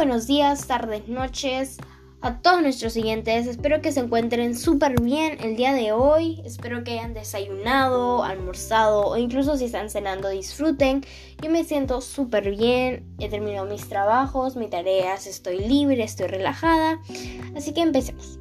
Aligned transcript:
buenos 0.00 0.26
días, 0.26 0.66
tardes, 0.66 1.08
noches 1.08 1.76
a 2.22 2.40
todos 2.40 2.62
nuestros 2.62 2.94
siguientes. 2.94 3.46
Espero 3.46 3.82
que 3.82 3.92
se 3.92 4.00
encuentren 4.00 4.56
súper 4.56 4.98
bien 4.98 5.36
el 5.42 5.56
día 5.56 5.74
de 5.74 5.92
hoy. 5.92 6.40
Espero 6.42 6.82
que 6.84 6.92
hayan 6.92 7.12
desayunado, 7.12 8.24
almorzado 8.24 9.08
o 9.08 9.18
incluso 9.18 9.58
si 9.58 9.66
están 9.66 9.90
cenando 9.90 10.30
disfruten. 10.30 11.04
Yo 11.42 11.50
me 11.50 11.64
siento 11.64 12.00
súper 12.00 12.56
bien. 12.56 13.14
He 13.18 13.28
terminado 13.28 13.66
mis 13.66 13.90
trabajos, 13.90 14.56
mis 14.56 14.70
tareas, 14.70 15.26
estoy 15.26 15.58
libre, 15.68 16.02
estoy 16.02 16.28
relajada. 16.28 16.98
Así 17.54 17.74
que 17.74 17.82
empecemos. 17.82 18.38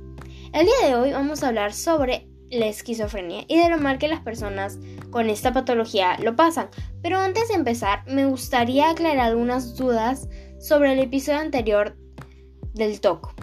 El 0.53 0.65
día 0.65 0.87
de 0.87 0.95
hoy 0.95 1.11
vamos 1.11 1.43
a 1.43 1.49
hablar 1.49 1.73
sobre 1.73 2.25
la 2.51 2.67
esquizofrenia 2.67 3.43
y 3.49 3.57
de 3.57 3.67
lo 3.67 3.79
mal 3.79 3.97
que 3.97 4.07
las 4.07 4.21
personas 4.21 4.79
con 5.11 5.29
esta 5.29 5.51
patología 5.51 6.17
lo 6.19 6.37
pasan. 6.37 6.69
Pero 7.01 7.19
antes 7.19 7.49
de 7.49 7.55
empezar, 7.55 8.03
me 8.07 8.25
gustaría 8.25 8.89
aclarar 8.89 9.27
algunas 9.27 9.75
dudas 9.75 10.29
sobre 10.59 10.93
el 10.93 10.99
episodio 10.99 11.39
anterior 11.39 11.95
del 12.73 12.99
TOC. 13.01 13.33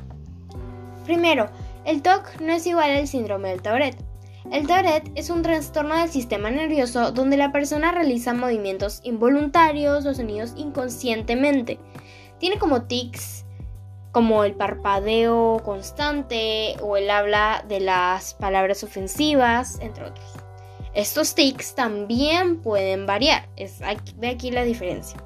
Primero, 1.05 1.49
el 1.85 2.03
TOC 2.03 2.41
no 2.41 2.53
es 2.53 2.67
igual 2.67 2.91
al 2.91 3.09
síndrome 3.09 3.51
del 3.51 3.63
Tourette. 3.63 4.05
El 4.53 4.67
Tourette 4.67 5.11
es 5.15 5.31
un 5.31 5.43
trastorno 5.43 5.97
del 5.97 6.09
sistema 6.09 6.51
nervioso 6.51 7.11
donde 7.13 7.37
la 7.37 7.53
persona 7.53 7.91
realiza 7.91 8.35
movimientos 8.35 9.01
involuntarios 9.03 10.07
o 10.07 10.15
sonidos 10.15 10.53
inconscientemente. 10.57 11.79
Tiene 12.39 12.59
como 12.59 12.83
tics 12.83 13.45
como 14.13 14.45
el 14.45 14.55
parpadeo 14.55 15.61
constante 15.65 16.77
o 16.81 16.97
el 16.97 17.11
habla 17.11 17.65
de 17.69 17.81
las 17.81 18.35
palabras 18.35 18.83
ofensivas, 18.83 19.79
entre 19.81 20.05
otros. 20.05 20.33
Estos 20.95 21.35
tics 21.35 21.75
también 21.75 22.63
pueden 22.63 23.05
variar, 23.05 23.51
es 23.57 23.81
ve 24.17 24.29
aquí 24.29 24.51
la 24.51 24.65
diferencia. 24.65 25.23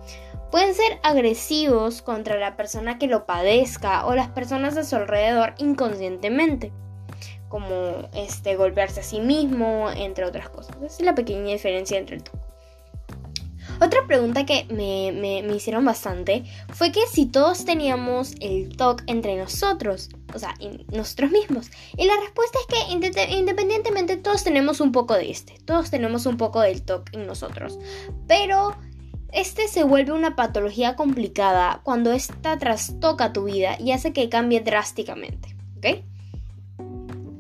Pueden 0.51 0.75
ser 0.75 0.99
agresivos 1.03 2.03
contra 2.03 2.37
la 2.37 2.57
persona 2.57 2.99
que 2.99 3.07
lo 3.07 3.25
padezca 3.25 4.05
o 4.07 4.15
las 4.15 4.29
personas 4.29 4.77
a 4.77 4.85
su 4.85 4.97
alrededor 4.97 5.55
inconscientemente, 5.59 6.73
como 7.49 8.09
este, 8.15 8.57
golpearse 8.57 9.01
a 9.01 9.05
sí 9.05 9.21
mismo, 9.21 9.91
entre 9.95 10.25
otras 10.25 10.49
cosas. 10.49 10.77
Esa 10.77 10.87
es 10.87 11.01
la 11.03 11.15
pequeña 11.15 11.53
diferencia 11.53 11.99
entre 11.99 12.17
el 12.17 12.25
TOC. 12.25 12.35
Otra 13.83 14.07
pregunta 14.07 14.45
que 14.45 14.67
me, 14.69 15.13
me, 15.13 15.55
hicieron 15.55 15.85
bastante 15.87 16.45
fue 16.75 16.93
que 16.93 17.07
si 17.07 17.25
todos 17.25 17.65
teníamos 17.65 18.35
el 18.41 18.77
TOC 18.77 19.05
entre 19.07 19.37
nosotros, 19.37 20.11
o 20.35 20.39
sea, 20.39 20.55
nosotros 20.93 21.31
mismos. 21.31 21.71
Y 21.97 22.05
la 22.05 22.15
respuesta 22.21 22.59
es 22.59 22.67
que 22.67 22.93
independientemente 22.93 24.19
todos 24.19 24.45
tenemos 24.45 24.81
un 24.81 24.93
poco 24.93 25.15
de 25.15 25.31
este, 25.31 25.55
todos 25.65 25.91
tenemos 25.91 26.27
un 26.27 26.37
poco 26.37 26.61
del 26.61 26.83
TOC 26.83 27.15
en 27.15 27.27
nosotros. 27.27 27.79
Pero 28.27 28.77
este 29.33 29.69
se 29.69 29.85
vuelve 29.85 30.13
una 30.13 30.37
patología 30.37 30.97
complicada 30.97 31.81
cuando 31.83 32.13
esta 32.13 32.59
trastoca 32.59 33.33
tu 33.33 33.45
vida 33.45 33.77
y 33.79 33.93
hace 33.93 34.13
que 34.13 34.29
cambie 34.29 34.61
drásticamente, 34.61 35.57
¿ok? 35.79 36.05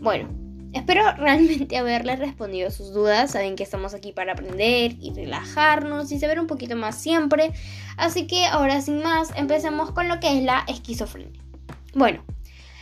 Bueno, 0.00 0.28
espero 0.72 1.12
realmente 1.12 1.76
haberles 1.78 2.18
respondido 2.18 2.68
a 2.68 2.70
sus 2.70 2.92
dudas. 2.92 3.32
Saben 3.32 3.56
que 3.56 3.62
estamos 3.62 3.94
aquí 3.94 4.12
para 4.12 4.32
aprender 4.32 4.96
y 5.00 5.12
relajarnos 5.14 6.10
y 6.12 6.18
saber 6.18 6.40
un 6.40 6.46
poquito 6.46 6.76
más 6.76 6.96
siempre. 6.96 7.52
Así 7.96 8.26
que 8.26 8.46
ahora 8.46 8.80
sin 8.80 9.02
más, 9.02 9.30
empecemos 9.36 9.92
con 9.92 10.08
lo 10.08 10.20
que 10.20 10.38
es 10.38 10.42
la 10.42 10.64
esquizofrenia. 10.68 11.40
Bueno, 11.94 12.24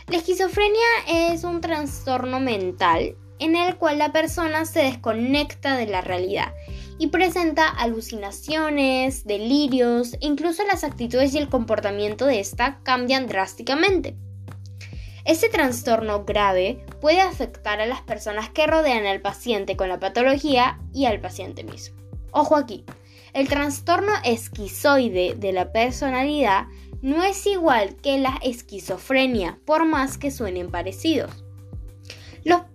la 0.07 0.17
esquizofrenia 0.17 0.87
es 1.07 1.43
un 1.43 1.61
trastorno 1.61 2.39
mental 2.39 3.15
en 3.39 3.55
el 3.55 3.75
cual 3.77 3.97
la 3.97 4.11
persona 4.11 4.65
se 4.65 4.83
desconecta 4.83 5.77
de 5.77 5.87
la 5.87 6.01
realidad 6.01 6.53
y 6.99 7.07
presenta 7.07 7.67
alucinaciones, 7.67 9.25
delirios, 9.25 10.17
incluso 10.19 10.63
las 10.65 10.83
actitudes 10.83 11.33
y 11.33 11.37
el 11.37 11.49
comportamiento 11.49 12.25
de 12.25 12.41
esta 12.41 12.81
cambian 12.83 13.25
drásticamente. 13.25 14.17
Este 15.23 15.47
trastorno 15.47 16.25
grave 16.25 16.85
puede 16.99 17.21
afectar 17.21 17.79
a 17.79 17.85
las 17.85 18.01
personas 18.01 18.49
que 18.49 18.67
rodean 18.67 19.05
al 19.05 19.21
paciente 19.21 19.77
con 19.77 19.87
la 19.87 19.99
patología 19.99 20.79
y 20.93 21.05
al 21.05 21.21
paciente 21.21 21.63
mismo. 21.63 21.97
Ojo 22.31 22.57
aquí, 22.57 22.83
el 23.33 23.47
trastorno 23.47 24.11
esquizoide 24.25 25.35
de 25.35 25.53
la 25.53 25.71
personalidad 25.71 26.67
no 27.01 27.23
es 27.23 27.45
igual 27.45 27.95
que 27.95 28.17
la 28.17 28.37
esquizofrenia, 28.43 29.57
por 29.65 29.85
más 29.85 30.17
que 30.17 30.31
suenen 30.31 30.69
parecidos. 30.69 31.45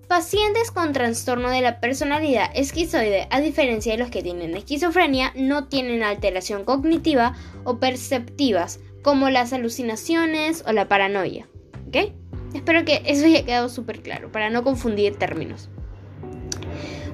Pacientes 0.04 0.70
con 0.70 0.92
trastorno 0.92 1.50
de 1.50 1.60
la 1.60 1.80
personalidad 1.80 2.50
esquizoide, 2.54 3.26
a 3.30 3.40
diferencia 3.40 3.92
de 3.92 3.98
los 3.98 4.10
que 4.10 4.22
tienen 4.22 4.56
esquizofrenia, 4.56 5.32
no 5.34 5.68
tienen 5.68 6.02
alteración 6.02 6.64
cognitiva 6.64 7.34
o 7.64 7.78
perceptivas, 7.78 8.80
como 9.02 9.30
las 9.30 9.52
alucinaciones 9.52 10.64
o 10.66 10.72
la 10.72 10.88
paranoia. 10.88 11.48
¿Ok? 11.88 12.12
Espero 12.54 12.84
que 12.84 13.02
eso 13.04 13.26
haya 13.26 13.44
quedado 13.44 13.68
súper 13.68 14.00
claro, 14.00 14.30
para 14.30 14.50
no 14.50 14.62
confundir 14.62 15.16
términos. 15.16 15.68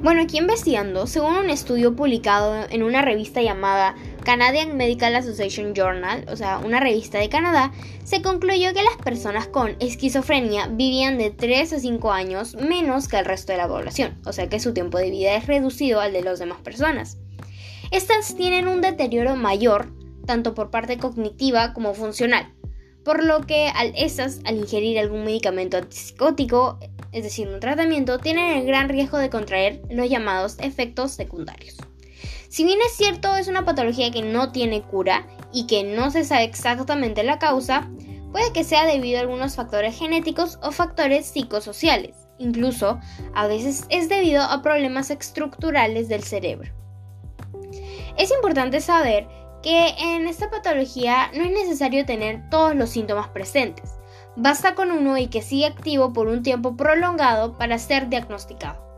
Bueno, 0.03 0.23
aquí 0.23 0.39
investigando, 0.39 1.07
según 1.07 1.35
un 1.35 1.51
estudio 1.51 1.95
publicado 1.95 2.67
en 2.71 2.83
una 2.83 3.03
revista 3.03 3.43
llamada 3.43 3.95
Canadian 4.31 4.77
Medical 4.77 5.17
Association 5.17 5.75
Journal, 5.75 6.25
o 6.31 6.37
sea, 6.37 6.59
una 6.59 6.79
revista 6.79 7.19
de 7.19 7.29
Canadá, 7.29 7.73
se 8.05 8.23
concluyó 8.23 8.73
que 8.73 8.85
las 8.85 8.97
personas 9.05 9.49
con 9.49 9.75
esquizofrenia 9.81 10.69
vivían 10.69 11.19
de 11.19 11.31
3 11.31 11.73
a 11.73 11.81
5 11.81 12.13
años 12.13 12.55
menos 12.55 13.09
que 13.09 13.19
el 13.19 13.25
resto 13.25 13.51
de 13.51 13.59
la 13.59 13.67
población, 13.67 14.21
o 14.25 14.33
sea 14.33 14.49
que 14.49 14.61
su 14.61 14.73
tiempo 14.73 14.99
de 14.99 15.11
vida 15.11 15.35
es 15.35 15.49
reducido 15.49 15.99
al 15.99 16.13
de 16.13 16.23
las 16.23 16.39
demás 16.39 16.61
personas. 16.61 17.19
Estas 17.91 18.37
tienen 18.37 18.69
un 18.69 18.81
deterioro 18.81 19.35
mayor, 19.35 19.89
tanto 20.27 20.55
por 20.55 20.71
parte 20.71 20.97
cognitiva 20.97 21.73
como 21.73 21.93
funcional, 21.93 22.55
por 23.05 23.25
lo 23.25 23.41
que 23.41 23.67
al 23.75 23.93
estas, 23.97 24.39
al 24.45 24.59
ingerir 24.59 25.01
algún 25.01 25.25
medicamento 25.25 25.77
antipsicótico, 25.77 26.79
es 27.11 27.25
decir, 27.25 27.49
un 27.49 27.59
tratamiento, 27.59 28.21
tienen 28.21 28.59
el 28.59 28.65
gran 28.65 28.91
riesgo 28.91 29.19
de 29.19 29.29
contraer 29.29 29.83
los 29.91 30.09
llamados 30.09 30.57
efectos 30.61 31.11
secundarios. 31.11 31.79
Si 32.51 32.65
bien 32.65 32.81
es 32.85 32.97
cierto, 32.97 33.37
es 33.37 33.47
una 33.47 33.65
patología 33.65 34.11
que 34.11 34.23
no 34.23 34.51
tiene 34.51 34.83
cura 34.83 35.25
y 35.53 35.69
que 35.69 35.85
no 35.85 36.11
se 36.11 36.25
sabe 36.25 36.43
exactamente 36.43 37.23
la 37.23 37.39
causa, 37.39 37.89
puede 38.33 38.53
que 38.53 38.65
sea 38.65 38.87
debido 38.87 39.19
a 39.19 39.21
algunos 39.21 39.55
factores 39.55 39.97
genéticos 39.97 40.59
o 40.61 40.73
factores 40.73 41.27
psicosociales. 41.27 42.17
Incluso, 42.39 42.99
a 43.37 43.47
veces 43.47 43.85
es 43.89 44.09
debido 44.09 44.43
a 44.43 44.63
problemas 44.63 45.13
estructurales 45.13 46.09
del 46.09 46.25
cerebro. 46.25 46.73
Es 48.19 48.33
importante 48.33 48.81
saber 48.81 49.29
que 49.63 49.95
en 50.01 50.27
esta 50.27 50.51
patología 50.51 51.31
no 51.33 51.45
es 51.45 51.53
necesario 51.53 52.05
tener 52.05 52.51
todos 52.51 52.75
los 52.75 52.91
síntomas 52.91 53.29
presentes. 53.29 53.93
Basta 54.35 54.75
con 54.75 54.91
uno 54.91 55.17
y 55.19 55.29
que 55.29 55.41
siga 55.41 55.69
activo 55.69 56.13
por 56.13 56.27
un 56.27 56.43
tiempo 56.43 56.77
prolongado 56.77 57.57
para 57.57 57.79
ser 57.79 58.09
diagnosticado. 58.09 58.90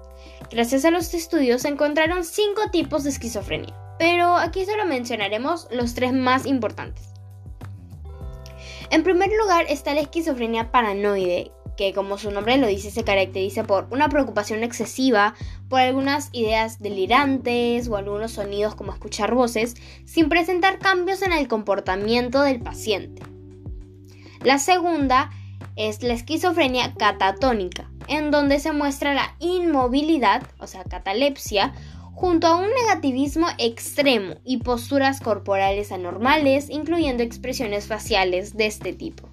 Gracias 0.51 0.85
a 0.85 0.91
los 0.91 1.15
estudios 1.15 1.63
se 1.63 1.69
encontraron 1.69 2.25
cinco 2.25 2.71
tipos 2.71 3.05
de 3.05 3.11
esquizofrenia, 3.11 3.75
pero 3.99 4.37
aquí 4.37 4.65
solo 4.65 4.85
mencionaremos 4.85 5.69
los 5.71 5.95
tres 5.95 6.13
más 6.13 6.47
importantes. 6.47 7.09
En 8.91 9.03
primer 9.03 9.31
lugar 9.41 9.65
está 9.71 9.95
la 9.95 10.03
esquizofrenia 10.03 10.71
paranoide, 10.71 11.51
que 11.77 11.95
como 11.95 12.19
su 12.19 12.31
nombre 12.31 12.59
lo 12.59 12.67
dice 12.67 12.91
se 12.91 13.05
caracteriza 13.05 13.65
por 13.65 13.87
una 13.91 14.09
preocupación 14.09 14.63
excesiva, 14.63 15.35
por 15.69 15.81
algunas 15.81 16.29
ideas 16.33 16.81
delirantes 16.81 17.89
o 17.89 17.97
algunos 17.97 18.33
sonidos 18.33 18.75
como 18.75 18.93
escuchar 18.93 19.35
voces, 19.35 19.77
sin 20.05 20.29
presentar 20.29 20.79
cambios 20.79 21.23
en 21.23 21.33
el 21.33 21.49
comportamiento 21.49 22.43
del 22.43 22.61
paciente. 22.61 23.23
La 24.43 24.59
segunda 24.59 25.31
es 25.77 26.03
la 26.03 26.13
esquizofrenia 26.13 26.95
catatónica, 26.95 27.91
en 28.09 28.31
donde 28.31 28.59
se 28.59 28.73
muestra 28.73 29.15
la 29.15 29.35
inmovilidad, 29.39 30.43
o 30.59 30.67
sea, 30.67 30.85
catalepsia, 30.85 31.73
junto 32.15 32.47
a 32.47 32.57
un 32.57 32.69
negativismo 32.71 33.47
extremo 33.59 34.35
y 34.45 34.59
posturas 34.59 35.21
corporales 35.21 35.93
anormales, 35.93 36.71
incluyendo 36.71 37.23
expresiones 37.23 37.87
faciales 37.87 38.57
de 38.57 38.67
este 38.67 38.93
tipo. 38.93 39.29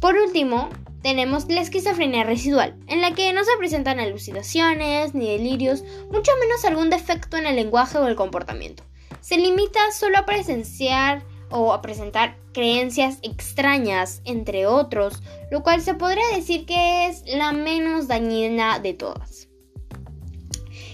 Por 0.00 0.16
último, 0.16 0.68
tenemos 1.02 1.48
la 1.48 1.60
esquizofrenia 1.60 2.24
residual, 2.24 2.76
en 2.88 3.00
la 3.00 3.12
que 3.14 3.32
no 3.32 3.44
se 3.44 3.56
presentan 3.58 4.00
alucinaciones 4.00 5.14
ni 5.14 5.30
delirios, 5.30 5.84
mucho 6.10 6.32
menos 6.40 6.64
algún 6.64 6.90
defecto 6.90 7.36
en 7.36 7.46
el 7.46 7.56
lenguaje 7.56 7.98
o 7.98 8.06
el 8.06 8.16
comportamiento. 8.16 8.84
Se 9.20 9.36
limita 9.36 9.80
solo 9.92 10.18
a 10.18 10.26
presenciar 10.26 11.24
o 11.52 11.72
a 11.72 11.82
presentar 11.82 12.36
creencias 12.52 13.18
extrañas, 13.22 14.22
entre 14.24 14.66
otros, 14.66 15.22
lo 15.50 15.62
cual 15.62 15.80
se 15.80 15.94
podría 15.94 16.26
decir 16.34 16.66
que 16.66 17.06
es 17.06 17.22
la 17.26 17.52
menos 17.52 18.08
dañina 18.08 18.78
de 18.78 18.94
todas. 18.94 19.48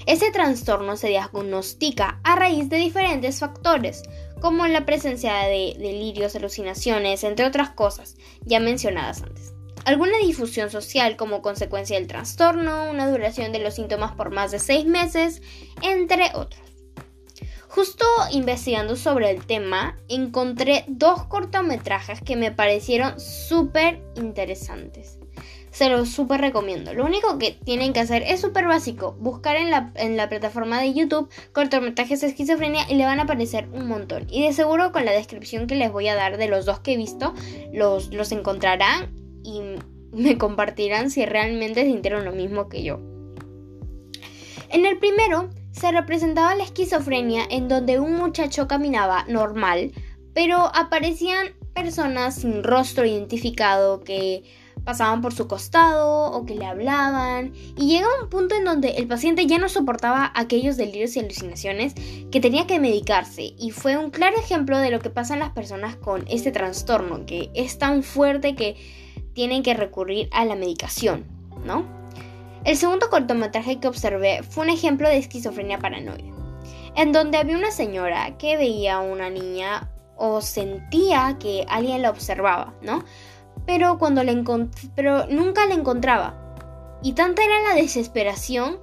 Ese 0.07 0.31
trastorno 0.31 0.97
se 0.97 1.09
diagnostica 1.09 2.21
a 2.25 2.35
raíz 2.35 2.69
de 2.71 2.79
diferentes 2.79 3.41
factores, 3.41 4.03
como 4.41 4.67
la 4.67 4.87
presencia 4.87 5.35
de 5.45 5.77
delirios, 5.79 6.35
alucinaciones, 6.35 7.25
entre 7.25 7.47
otras 7.47 7.71
cosas 7.71 8.17
ya 8.43 8.61
mencionadas 8.61 9.23
antes. 9.23 9.53
Alguna 9.85 10.19
difusión 10.19 10.71
social 10.71 11.17
como 11.17 11.43
consecuencia 11.43 11.99
del 11.99 12.09
trastorno, 12.09 12.91
una 12.91 13.11
duración 13.11 13.53
de 13.53 13.59
los 13.59 13.75
síntomas 13.75 14.13
por 14.13 14.31
más 14.31 14.51
de 14.51 14.59
seis 14.59 14.85
meses, 14.85 15.43
entre 15.83 16.31
otros. 16.35 16.63
Justo 17.69 18.05
investigando 18.33 18.97
sobre 18.97 19.31
el 19.31 19.45
tema, 19.45 19.99
encontré 20.09 20.85
dos 20.89 21.25
cortometrajes 21.25 22.23
que 22.23 22.35
me 22.35 22.51
parecieron 22.51 23.21
súper 23.21 24.03
interesantes. 24.17 25.19
Se 25.71 25.91
los 25.91 26.09
súper 26.09 26.41
recomiendo. 26.41 26.95
Lo 26.95 27.05
único 27.05 27.39
que 27.39 27.53
tienen 27.53 27.93
que 27.93 28.01
hacer 28.01 28.23
es 28.23 28.41
súper 28.41 28.67
básico. 28.67 29.17
Buscar 29.21 29.57
en 29.57 29.71
la, 29.71 29.93
en 29.97 30.17
la, 30.17 30.31
plataforma 30.31 30.81
de 30.81 30.95
YouTube 30.95 31.29
cortometrajes 31.53 32.23
de 32.23 32.29
esquizofrenia 32.29 32.87
y 32.89 32.95
le 32.95 33.05
van 33.05 33.21
a 33.21 33.25
aparecer 33.25 33.69
un 33.73 33.87
montón. 33.87 34.27
Y 34.31 34.43
de 34.45 34.55
seguro 34.55 34.91
con 34.91 35.05
la 35.05 35.13
descripción 35.13 35.67
que 35.67 35.77
les 35.77 35.93
voy 35.93 36.09
a 36.09 36.15
dar 36.15 36.39
de 36.39 36.49
los 36.49 36.65
dos 36.65 36.81
que 36.81 36.95
he 36.95 36.97
visto, 36.97 37.35
los, 37.73 38.13
los 38.15 38.33
encontrarán 38.33 39.15
y 39.45 39.61
me 40.11 40.39
compartirán 40.39 41.11
si 41.11 41.27
realmente 41.27 41.85
sintieron 41.85 42.25
lo 42.25 42.33
mismo 42.33 42.69
que 42.71 42.83
yo. 42.83 42.99
En 44.71 44.85
el 44.85 44.99
primero 44.99 45.51
se 45.73 45.93
representaba 45.93 46.55
la 46.55 46.65
esquizofrenia 46.65 47.45
en 47.51 47.69
donde 47.69 48.01
un 48.01 48.17
muchacho 48.17 48.67
caminaba 48.69 49.25
normal, 49.29 49.93
pero 50.35 50.71
aparecían 50.75 51.49
personas 51.75 52.37
sin 52.37 52.65
rostro 52.65 53.05
identificado 53.05 54.01
que 54.01 54.43
pasaban 54.85 55.21
por 55.21 55.35
su 55.35 55.47
costado 55.49 56.31
o 56.31 56.47
que 56.47 56.55
le 56.55 56.65
hablaban 56.65 57.53
y 57.77 57.89
llega 57.89 58.07
un 58.23 58.31
punto 58.31 58.55
en 58.55 58.65
donde 58.65 58.93
el 58.93 59.07
paciente 59.07 59.47
ya 59.47 59.59
no 59.59 59.69
soportaba 59.69 60.33
aquellos 60.35 60.77
delirios 60.77 61.15
y 61.15 61.21
alucinaciones 61.21 61.95
que 62.31 62.41
tenía 62.41 62.67
que 62.67 62.81
medicarse 62.81 63.55
y 63.59 63.71
fue 63.71 63.99
un 63.99 64.11
claro 64.11 64.39
ejemplo 64.39 64.79
de 64.79 64.91
lo 64.91 65.01
que 65.01 65.11
pasa 65.11 65.35
en 65.35 65.41
las 65.41 65.51
personas 65.51 65.97
con 65.97 66.25
este 66.29 66.53
trastorno 66.53 67.27
que 67.27 67.51
es 67.55 67.79
tan 67.79 68.03
fuerte 68.03 68.55
que 68.55 68.77
tienen 69.35 69.63
que 69.63 69.75
recurrir 69.75 70.29
a 70.33 70.45
la 70.45 70.57
medicación, 70.57 71.27
¿no? 71.65 71.98
El 72.65 72.77
segundo 72.77 73.09
cortometraje 73.09 73.79
que 73.79 73.89
observé 73.89 74.43
fue 74.43 74.65
un 74.65 74.71
ejemplo 74.71 75.09
de 75.09 75.19
esquizofrenia 75.19 75.79
paranoide, 75.79 76.33
en 76.97 77.13
donde 77.13 77.39
había 77.39 77.57
una 77.57 77.71
señora 77.71 78.37
que 78.37 78.57
veía 78.57 78.97
a 78.97 79.01
una 79.01 79.31
niña 79.31 79.91
o 80.17 80.41
sentía 80.41 81.37
que 81.39 81.65
alguien 81.69 82.03
la 82.03 82.11
observaba, 82.11 82.75
¿no? 82.83 83.05
Pero 83.67 83.99
cuando 83.99 84.25
le 84.25 84.45
pero 84.95 85.27
nunca 85.27 85.67
la 85.67 85.75
encontraba. 85.75 86.35
Y 87.03 87.13
tanta 87.13 87.45
era 87.45 87.63
la 87.63 87.75
desesperación 87.75 88.81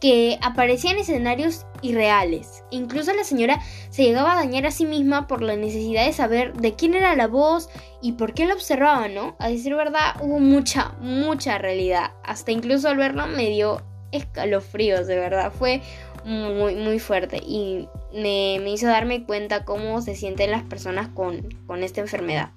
que 0.00 0.38
aparecían 0.42 0.98
escenarios 0.98 1.66
irreales. 1.82 2.64
Incluso 2.70 3.12
la 3.12 3.24
señora 3.24 3.60
se 3.90 4.04
llegaba 4.04 4.32
a 4.32 4.36
dañar 4.36 4.66
a 4.66 4.70
sí 4.70 4.84
misma 4.84 5.26
por 5.26 5.42
la 5.42 5.56
necesidad 5.56 6.06
de 6.06 6.12
saber 6.12 6.54
de 6.54 6.74
quién 6.74 6.94
era 6.94 7.16
la 7.16 7.26
voz 7.26 7.68
y 8.02 8.12
por 8.12 8.34
qué 8.34 8.46
la 8.46 8.54
observaba, 8.54 9.08
¿no? 9.08 9.36
A 9.38 9.48
decir 9.48 9.74
verdad, 9.74 10.16
hubo 10.20 10.38
mucha, 10.38 10.94
mucha 11.00 11.58
realidad. 11.58 12.12
Hasta 12.24 12.52
incluso 12.52 12.88
al 12.88 12.96
verlo 12.96 13.26
me 13.26 13.48
dio 13.48 13.82
escalofríos, 14.12 15.06
de 15.06 15.16
verdad. 15.16 15.52
Fue 15.52 15.82
muy, 16.24 16.74
muy 16.74 16.98
fuerte 16.98 17.38
y 17.38 17.88
me, 18.12 18.58
me 18.60 18.72
hizo 18.72 18.86
darme 18.86 19.24
cuenta 19.24 19.64
cómo 19.64 20.00
se 20.02 20.16
sienten 20.16 20.50
las 20.50 20.62
personas 20.62 21.08
con, 21.08 21.48
con 21.66 21.82
esta 21.82 22.00
enfermedad. 22.00 22.50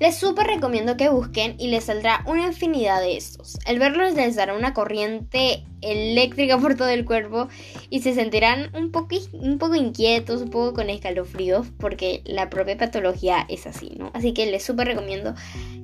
Les 0.00 0.16
súper 0.16 0.46
recomiendo 0.46 0.96
que 0.96 1.08
busquen 1.08 1.56
y 1.58 1.68
les 1.68 1.84
saldrá 1.84 2.22
una 2.26 2.46
infinidad 2.46 3.00
de 3.00 3.16
estos. 3.16 3.58
El 3.66 3.78
verlos 3.78 4.14
les 4.14 4.36
dará 4.36 4.54
una 4.54 4.74
corriente 4.74 5.64
eléctrica 5.80 6.58
por 6.58 6.76
todo 6.76 6.88
el 6.88 7.04
cuerpo 7.04 7.48
y 7.90 8.00
se 8.00 8.14
sentirán 8.14 8.74
un 8.74 8.90
poco, 8.90 9.16
un 9.32 9.58
poco 9.58 9.74
inquietos, 9.74 10.42
un 10.42 10.50
poco 10.50 10.74
con 10.74 10.90
escalofríos 10.90 11.66
porque 11.78 12.22
la 12.24 12.50
propia 12.50 12.76
patología 12.76 13.46
es 13.48 13.66
así, 13.66 13.92
¿no? 13.96 14.10
Así 14.14 14.32
que 14.32 14.46
les 14.46 14.64
súper 14.64 14.88
recomiendo 14.88 15.34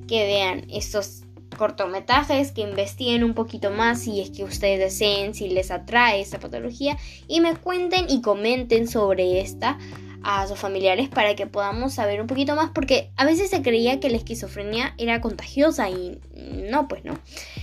que 0.07 0.25
vean 0.25 0.65
estos 0.69 1.23
cortometrajes, 1.53 2.51
que 2.51 2.61
investiguen 2.61 3.23
un 3.23 3.33
poquito 3.33 3.71
más 3.71 4.01
si 4.01 4.19
es 4.19 4.31
que 4.31 4.43
ustedes 4.43 4.79
deseen, 4.79 5.33
si 5.33 5.49
les 5.49 5.71
atrae 5.71 6.21
esta 6.21 6.39
patología 6.39 6.97
y 7.27 7.41
me 7.41 7.55
cuenten 7.55 8.05
y 8.09 8.21
comenten 8.21 8.87
sobre 8.87 9.39
esta 9.39 9.77
a 10.23 10.47
sus 10.47 10.57
familiares 10.57 11.09
para 11.09 11.35
que 11.35 11.47
podamos 11.47 11.93
saber 11.93 12.21
un 12.21 12.27
poquito 12.27 12.55
más 12.55 12.71
porque 12.73 13.11
a 13.17 13.25
veces 13.25 13.49
se 13.49 13.61
creía 13.61 13.99
que 13.99 14.09
la 14.09 14.17
esquizofrenia 14.17 14.95
era 14.97 15.21
contagiosa 15.21 15.89
y 15.89 16.19
no, 16.33 16.87
pues 16.87 17.03
no. 17.03 17.19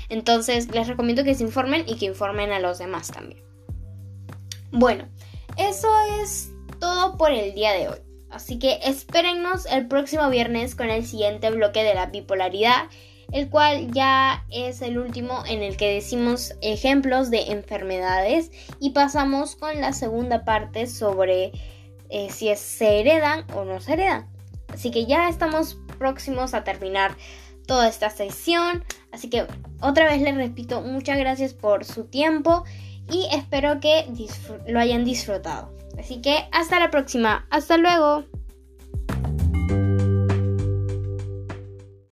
Entonces 0.09 0.71
les 0.71 0.87
recomiendo 0.87 1.25
que 1.25 1.35
se 1.35 1.43
informen 1.43 1.85
y 1.87 1.97
que 1.97 2.07
informen 2.07 2.53
a 2.53 2.61
los 2.61 2.79
demás 2.79 3.09
también. 3.09 3.43
Bueno, 4.71 5.09
eso 5.57 5.89
es 6.23 6.51
todo 6.79 7.17
por 7.17 7.33
el 7.33 7.55
día 7.55 7.73
de 7.73 7.89
hoy. 7.89 7.99
Así 8.31 8.59
que 8.59 8.79
espérennos 8.85 9.67
el 9.67 9.89
próximo 9.89 10.29
viernes 10.31 10.75
con 10.75 10.91
el 10.91 11.05
siguiente 11.05 11.51
bloque 11.51 11.83
de 11.83 11.95
la 11.95 12.07
bipolaridad, 12.07 12.85
el 13.33 13.49
cual 13.49 13.91
ya 13.93 14.45
es 14.51 14.83
el 14.83 14.99
último 14.99 15.43
en 15.47 15.63
el 15.63 15.77
que 15.77 15.95
decimos 15.95 16.55
ejemplos 16.63 17.31
de 17.31 17.51
enfermedades 17.53 18.51
y 18.79 18.91
pasamos 18.91 19.57
con 19.57 19.81
la 19.81 19.93
segunda 19.93 20.45
parte 20.45 20.87
sobre 20.87 21.53
eh, 22.11 22.29
si 22.31 22.49
es, 22.49 22.61
se 22.61 23.01
heredan 23.01 23.45
o 23.55 23.65
no 23.65 23.81
se 23.81 23.95
heredan. 23.95 24.27
Así 24.73 24.91
que 24.91 25.07
ya 25.07 25.29
estamos 25.29 25.79
próximos 25.99 26.55
a 26.55 26.65
terminar 26.65 27.17
toda 27.67 27.89
esta 27.89 28.11
sesión. 28.11 28.85
Así 29.13 29.29
que 29.29 29.47
otra 29.81 30.07
vez 30.07 30.21
les 30.21 30.35
repito, 30.35 30.81
muchas 30.83 31.19
gracias 31.19 31.55
por 31.55 31.85
su 31.85 32.05
tiempo 32.05 32.65
y 33.11 33.27
espero 33.33 33.81
que 33.81 34.07
lo 34.67 34.79
hayan 34.81 35.05
disfrutado. 35.05 35.77
Así 35.99 36.21
que 36.21 36.49
hasta 36.53 36.79
la 36.79 36.91
próxima. 36.91 37.47
Hasta 37.51 37.77
luego. 37.77 38.25